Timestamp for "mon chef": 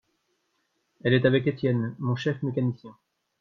1.99-2.41